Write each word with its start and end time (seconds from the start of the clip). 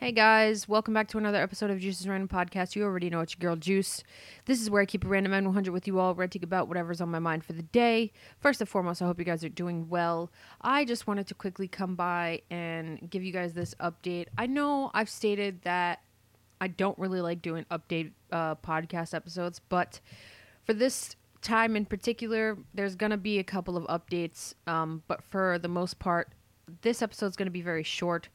Hey 0.00 0.12
guys, 0.12 0.66
welcome 0.66 0.94
back 0.94 1.08
to 1.08 1.18
another 1.18 1.42
episode 1.42 1.70
of 1.70 1.78
Juice's 1.78 2.08
Random 2.08 2.26
Podcast. 2.26 2.74
You 2.74 2.84
already 2.84 3.10
know 3.10 3.20
it's 3.20 3.34
your 3.34 3.46
girl 3.46 3.54
Juice. 3.54 4.02
This 4.46 4.58
is 4.58 4.70
where 4.70 4.80
I 4.80 4.86
keep 4.86 5.04
a 5.04 5.08
random 5.08 5.32
N100 5.34 5.68
with 5.68 5.86
you 5.86 5.98
all, 5.98 6.14
ranting 6.14 6.42
about 6.42 6.68
whatever's 6.68 7.02
on 7.02 7.10
my 7.10 7.18
mind 7.18 7.44
for 7.44 7.52
the 7.52 7.64
day. 7.64 8.10
First 8.38 8.62
and 8.62 8.68
foremost, 8.68 9.02
I 9.02 9.04
hope 9.04 9.18
you 9.18 9.26
guys 9.26 9.44
are 9.44 9.50
doing 9.50 9.90
well. 9.90 10.32
I 10.62 10.86
just 10.86 11.06
wanted 11.06 11.26
to 11.26 11.34
quickly 11.34 11.68
come 11.68 11.96
by 11.96 12.40
and 12.50 13.10
give 13.10 13.22
you 13.22 13.30
guys 13.30 13.52
this 13.52 13.74
update. 13.78 14.28
I 14.38 14.46
know 14.46 14.90
I've 14.94 15.10
stated 15.10 15.60
that 15.64 16.00
I 16.62 16.68
don't 16.68 16.98
really 16.98 17.20
like 17.20 17.42
doing 17.42 17.66
update 17.70 18.12
uh, 18.32 18.54
podcast 18.54 19.12
episodes, 19.12 19.60
but 19.68 20.00
for 20.64 20.72
this 20.72 21.14
time 21.42 21.76
in 21.76 21.84
particular, 21.84 22.56
there's 22.72 22.94
gonna 22.96 23.18
be 23.18 23.38
a 23.38 23.44
couple 23.44 23.76
of 23.76 23.84
updates. 23.84 24.54
Um, 24.66 25.02
but 25.08 25.22
for 25.24 25.58
the 25.58 25.68
most 25.68 25.98
part, 25.98 26.30
this 26.80 27.02
episode's 27.02 27.36
gonna 27.36 27.50
be 27.50 27.60
very 27.60 27.82
short. 27.82 28.30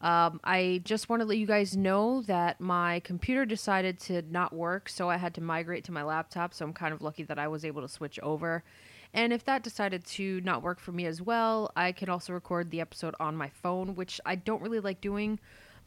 Um, 0.00 0.40
I 0.44 0.80
just 0.84 1.08
want 1.08 1.20
to 1.20 1.26
let 1.26 1.36
you 1.36 1.46
guys 1.46 1.76
know 1.76 2.22
that 2.22 2.60
my 2.60 3.00
computer 3.00 3.44
decided 3.44 4.00
to 4.00 4.22
not 4.30 4.52
work, 4.52 4.88
so 4.88 5.10
I 5.10 5.18
had 5.18 5.34
to 5.34 5.42
migrate 5.42 5.84
to 5.84 5.92
my 5.92 6.02
laptop. 6.02 6.54
So 6.54 6.64
I'm 6.64 6.72
kind 6.72 6.94
of 6.94 7.02
lucky 7.02 7.22
that 7.24 7.38
I 7.38 7.48
was 7.48 7.64
able 7.64 7.82
to 7.82 7.88
switch 7.88 8.18
over. 8.20 8.64
And 9.12 9.32
if 9.32 9.44
that 9.44 9.62
decided 9.62 10.04
to 10.06 10.40
not 10.42 10.62
work 10.62 10.80
for 10.80 10.92
me 10.92 11.04
as 11.04 11.20
well, 11.20 11.70
I 11.76 11.92
can 11.92 12.08
also 12.08 12.32
record 12.32 12.70
the 12.70 12.80
episode 12.80 13.14
on 13.20 13.36
my 13.36 13.48
phone, 13.48 13.94
which 13.94 14.20
I 14.24 14.36
don't 14.36 14.62
really 14.62 14.80
like 14.80 15.00
doing. 15.00 15.38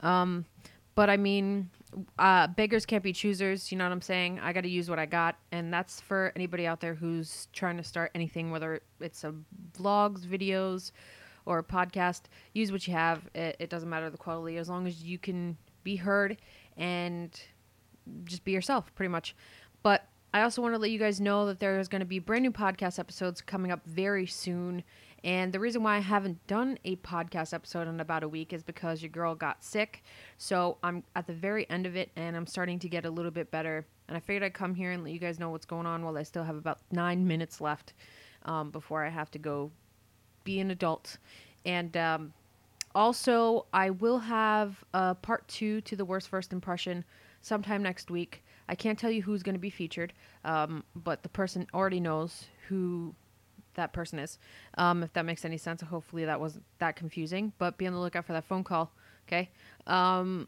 Um, 0.01 0.45
but 0.95 1.09
I 1.09 1.17
mean, 1.17 1.69
uh, 2.19 2.47
beggars 2.47 2.85
can't 2.85 3.03
be 3.03 3.13
choosers. 3.13 3.71
You 3.71 3.77
know 3.77 3.85
what 3.85 3.93
I'm 3.93 4.01
saying? 4.01 4.39
I 4.41 4.53
got 4.53 4.61
to 4.61 4.69
use 4.69 4.89
what 4.89 4.99
I 4.99 5.05
got, 5.05 5.37
and 5.51 5.73
that's 5.73 6.01
for 6.01 6.31
anybody 6.35 6.67
out 6.67 6.81
there 6.81 6.93
who's 6.93 7.47
trying 7.53 7.77
to 7.77 7.83
start 7.83 8.11
anything, 8.13 8.51
whether 8.51 8.81
it's 8.99 9.23
a 9.23 9.33
vlogs, 9.75 10.21
videos, 10.21 10.91
or 11.45 11.59
a 11.59 11.63
podcast. 11.63 12.23
Use 12.53 12.71
what 12.71 12.87
you 12.87 12.93
have. 12.93 13.29
It, 13.33 13.55
it 13.59 13.69
doesn't 13.69 13.89
matter 13.89 14.09
the 14.09 14.17
quality 14.17 14.57
as 14.57 14.69
long 14.69 14.87
as 14.87 15.03
you 15.03 15.17
can 15.17 15.57
be 15.83 15.95
heard 15.97 16.37
and 16.77 17.39
just 18.25 18.43
be 18.43 18.51
yourself, 18.51 18.93
pretty 18.95 19.09
much. 19.09 19.35
But 19.81 20.07
I 20.33 20.41
also 20.41 20.61
want 20.61 20.73
to 20.73 20.79
let 20.79 20.89
you 20.89 20.97
guys 20.97 21.21
know 21.21 21.45
that 21.45 21.59
there 21.59 21.79
is 21.79 21.87
going 21.87 21.99
to 21.99 22.05
be 22.05 22.19
brand 22.19 22.43
new 22.43 22.51
podcast 22.51 22.97
episodes 22.97 23.41
coming 23.41 23.71
up 23.71 23.85
very 23.85 24.25
soon. 24.25 24.83
And 25.23 25.53
the 25.53 25.59
reason 25.59 25.83
why 25.83 25.97
I 25.97 25.99
haven't 25.99 26.45
done 26.47 26.79
a 26.83 26.95
podcast 26.97 27.53
episode 27.53 27.87
in 27.87 27.99
about 27.99 28.23
a 28.23 28.27
week 28.27 28.51
is 28.51 28.63
because 28.63 29.01
your 29.01 29.09
girl 29.09 29.35
got 29.35 29.63
sick. 29.63 30.03
So 30.37 30.79
I'm 30.83 31.03
at 31.15 31.27
the 31.27 31.33
very 31.33 31.69
end 31.69 31.85
of 31.85 31.95
it 31.95 32.11
and 32.15 32.35
I'm 32.35 32.47
starting 32.47 32.79
to 32.79 32.89
get 32.89 33.05
a 33.05 33.09
little 33.09 33.31
bit 33.31 33.51
better. 33.51 33.85
And 34.07 34.17
I 34.17 34.19
figured 34.19 34.43
I'd 34.43 34.53
come 34.53 34.75
here 34.75 34.91
and 34.91 35.03
let 35.03 35.13
you 35.13 35.19
guys 35.19 35.39
know 35.39 35.49
what's 35.49 35.65
going 35.65 35.85
on 35.85 36.03
while 36.03 36.17
I 36.17 36.23
still 36.23 36.43
have 36.43 36.57
about 36.57 36.79
nine 36.91 37.25
minutes 37.25 37.61
left 37.61 37.93
um, 38.43 38.71
before 38.71 39.05
I 39.05 39.09
have 39.09 39.31
to 39.31 39.39
go 39.39 39.71
be 40.43 40.59
an 40.59 40.71
adult. 40.71 41.17
And 41.65 41.95
um, 41.97 42.33
also, 42.95 43.65
I 43.73 43.89
will 43.89 44.19
have 44.19 44.83
a 44.93 45.15
part 45.15 45.47
two 45.47 45.81
to 45.81 45.95
the 45.95 46.05
worst 46.05 46.29
first 46.29 46.53
impression 46.53 47.03
sometime 47.41 47.81
next 47.83 48.11
week. 48.11 48.43
I 48.69 48.75
can't 48.75 48.97
tell 48.97 49.11
you 49.11 49.21
who's 49.21 49.43
going 49.43 49.55
to 49.55 49.59
be 49.59 49.69
featured, 49.69 50.13
um, 50.45 50.83
but 50.95 51.23
the 51.23 51.29
person 51.29 51.67
already 51.73 51.99
knows 51.99 52.45
who 52.67 53.13
that 53.73 53.91
person 53.93 54.19
is. 54.19 54.39
Um, 54.77 55.03
if 55.03 55.11
that 55.13 55.25
makes 55.25 55.43
any 55.43 55.57
sense, 55.57 55.81
hopefully 55.81 56.25
that 56.25 56.39
wasn't 56.39 56.63
that 56.79 56.95
confusing. 56.95 57.51
But 57.57 57.77
be 57.77 57.87
on 57.87 57.93
the 57.93 57.99
lookout 57.99 58.25
for 58.25 58.33
that 58.33 58.45
phone 58.45 58.63
call. 58.63 58.91
Okay, 59.27 59.49
um, 59.87 60.47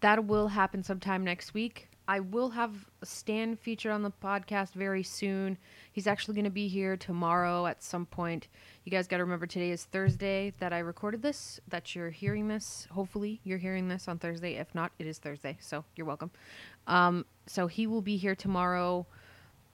that 0.00 0.24
will 0.24 0.48
happen 0.48 0.82
sometime 0.82 1.24
next 1.24 1.54
week. 1.54 1.88
I 2.08 2.20
will 2.20 2.50
have 2.50 2.72
Stan 3.02 3.56
featured 3.56 3.90
on 3.90 4.02
the 4.02 4.12
podcast 4.12 4.74
very 4.74 5.02
soon. 5.02 5.58
He's 5.92 6.06
actually 6.06 6.34
going 6.34 6.44
to 6.44 6.50
be 6.50 6.68
here 6.68 6.96
tomorrow 6.96 7.66
at 7.66 7.82
some 7.82 8.06
point. 8.06 8.46
You 8.84 8.92
guys 8.92 9.08
got 9.08 9.16
to 9.16 9.24
remember 9.24 9.46
today 9.46 9.70
is 9.70 9.84
Thursday 9.84 10.52
that 10.58 10.72
I 10.72 10.78
recorded 10.78 11.22
this, 11.22 11.58
that 11.68 11.96
you're 11.96 12.10
hearing 12.10 12.46
this. 12.46 12.86
Hopefully, 12.92 13.40
you're 13.42 13.58
hearing 13.58 13.88
this 13.88 14.06
on 14.06 14.18
Thursday. 14.18 14.54
If 14.54 14.72
not, 14.74 14.92
it 15.00 15.06
is 15.06 15.18
Thursday, 15.18 15.56
so 15.60 15.84
you're 15.96 16.06
welcome. 16.06 16.30
Um, 16.86 17.26
so 17.46 17.66
he 17.66 17.88
will 17.88 18.02
be 18.02 18.16
here 18.16 18.36
tomorrow, 18.36 19.04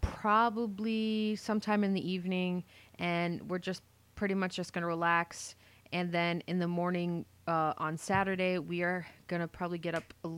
probably 0.01 1.37
sometime 1.37 1.85
in 1.85 1.93
the 1.93 2.11
evening, 2.11 2.65
and 2.99 3.43
we're 3.51 3.59
just 3.59 3.83
pretty 4.15 4.35
much 4.35 4.57
just 4.57 4.73
going 4.73 4.83
to 4.83 4.89
relax. 4.89 5.55
And 5.93 6.11
then 6.11 6.43
in 6.47 6.59
the 6.59 6.69
morning 6.69 7.27
uh, 7.47 7.75
on 7.77 7.99
Saturday, 7.99 8.59
we 8.59 8.83
are 8.83 9.07
going 9.27 9.43
to 9.43 9.49
probably 9.49 9.79
get 9.79 9.95
up 9.95 10.15
a 10.25 10.31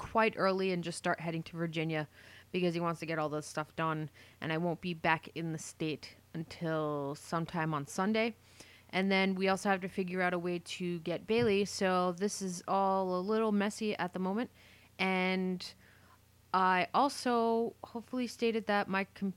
quite 0.00 0.32
early 0.38 0.72
and 0.72 0.82
just 0.82 0.96
start 0.96 1.20
heading 1.20 1.42
to 1.42 1.56
Virginia 1.56 2.08
because 2.52 2.72
he 2.72 2.80
wants 2.80 3.00
to 3.00 3.06
get 3.06 3.18
all 3.18 3.28
this 3.28 3.46
stuff 3.46 3.76
done. 3.76 4.08
And 4.40 4.50
I 4.50 4.56
won't 4.56 4.80
be 4.80 4.94
back 4.94 5.28
in 5.34 5.52
the 5.52 5.58
state 5.58 6.16
until 6.32 7.14
sometime 7.20 7.74
on 7.74 7.86
Sunday. 7.86 8.34
And 8.90 9.12
then 9.12 9.34
we 9.34 9.48
also 9.48 9.68
have 9.68 9.82
to 9.82 9.88
figure 9.88 10.22
out 10.22 10.32
a 10.32 10.38
way 10.38 10.58
to 10.58 11.00
get 11.00 11.26
Bailey. 11.26 11.66
So 11.66 12.14
this 12.18 12.40
is 12.40 12.62
all 12.66 13.18
a 13.18 13.20
little 13.20 13.52
messy 13.52 13.94
at 13.98 14.14
the 14.14 14.18
moment. 14.18 14.50
And 14.98 15.64
I 16.54 16.88
also 16.94 17.74
hopefully 17.84 18.26
stated 18.26 18.66
that 18.66 18.88
my. 18.88 19.04
Com- 19.14 19.34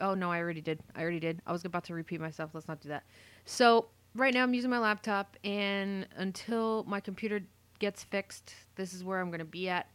oh, 0.00 0.14
no, 0.14 0.30
I 0.32 0.40
already 0.40 0.60
did. 0.60 0.80
I 0.96 1.02
already 1.02 1.20
did. 1.20 1.40
I 1.46 1.52
was 1.52 1.64
about 1.64 1.84
to 1.84 1.94
repeat 1.94 2.20
myself. 2.20 2.50
Let's 2.52 2.66
not 2.66 2.80
do 2.80 2.88
that. 2.88 3.04
So 3.44 3.86
right 4.16 4.34
now 4.34 4.42
I'm 4.42 4.54
using 4.54 4.70
my 4.70 4.80
laptop. 4.80 5.36
And 5.44 6.06
until 6.16 6.84
my 6.84 6.98
computer 6.98 7.40
gets 7.78 8.02
fixed, 8.02 8.54
this 8.74 8.92
is 8.92 9.04
where 9.04 9.20
I'm 9.20 9.28
going 9.28 9.38
to 9.38 9.44
be 9.44 9.68
at. 9.68 9.86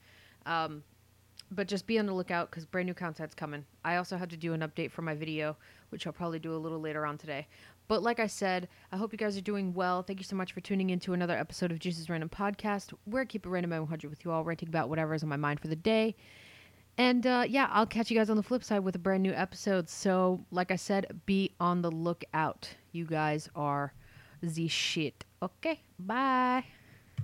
Um, 0.45 0.83
but 1.51 1.67
just 1.67 1.85
be 1.85 1.99
on 1.99 2.05
the 2.05 2.13
lookout 2.13 2.49
because 2.49 2.65
brand 2.65 2.87
new 2.87 2.93
content's 2.93 3.35
coming. 3.35 3.65
I 3.83 3.97
also 3.97 4.17
had 4.17 4.29
to 4.31 4.37
do 4.37 4.53
an 4.53 4.61
update 4.61 4.91
for 4.91 5.01
my 5.01 5.13
video, 5.13 5.55
which 5.89 6.07
I'll 6.07 6.13
probably 6.13 6.39
do 6.39 6.55
a 6.55 6.57
little 6.57 6.79
later 6.79 7.05
on 7.05 7.17
today. 7.17 7.47
But 7.87 8.01
like 8.01 8.19
I 8.19 8.27
said, 8.27 8.67
I 8.91 8.97
hope 8.97 9.11
you 9.11 9.17
guys 9.17 9.37
are 9.37 9.41
doing 9.41 9.73
well. 9.73 10.01
Thank 10.01 10.19
you 10.19 10.23
so 10.23 10.35
much 10.35 10.53
for 10.53 10.61
tuning 10.61 10.89
in 10.89 10.99
to 11.01 11.13
another 11.13 11.37
episode 11.37 11.71
of 11.71 11.79
Juice's 11.79 12.09
Random 12.09 12.29
Podcast, 12.29 12.93
where 13.05 13.21
I 13.21 13.25
keep 13.25 13.45
it 13.45 13.49
random 13.49 13.73
at 13.73 13.79
100 13.79 14.09
with 14.09 14.25
you 14.25 14.31
all, 14.31 14.43
ranting 14.43 14.69
about 14.69 14.89
whatever 14.89 15.13
is 15.13 15.21
on 15.21 15.29
my 15.29 15.35
mind 15.35 15.59
for 15.59 15.67
the 15.67 15.75
day. 15.75 16.15
And 16.97 17.27
uh, 17.27 17.45
yeah, 17.47 17.67
I'll 17.71 17.85
catch 17.85 18.09
you 18.09 18.17
guys 18.17 18.29
on 18.29 18.37
the 18.37 18.43
flip 18.43 18.63
side 18.63 18.79
with 18.79 18.95
a 18.95 18.99
brand 18.99 19.21
new 19.21 19.33
episode. 19.33 19.89
So, 19.89 20.43
like 20.49 20.71
I 20.71 20.77
said, 20.77 21.21
be 21.25 21.51
on 21.59 21.81
the 21.81 21.91
lookout. 21.91 22.69
You 22.91 23.05
guys 23.05 23.49
are 23.55 23.93
the 24.41 24.67
shit. 24.67 25.25
Okay, 25.43 25.81
bye. 25.99 26.63